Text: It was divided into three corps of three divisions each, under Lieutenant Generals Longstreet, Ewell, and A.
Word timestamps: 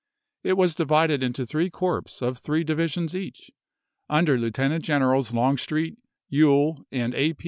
It 0.43 0.53
was 0.53 0.73
divided 0.73 1.21
into 1.21 1.45
three 1.45 1.69
corps 1.69 2.01
of 2.23 2.39
three 2.39 2.63
divisions 2.63 3.15
each, 3.15 3.51
under 4.09 4.35
Lieutenant 4.35 4.83
Generals 4.83 5.31
Longstreet, 5.31 5.99
Ewell, 6.27 6.87
and 6.91 7.13
A. 7.13 7.35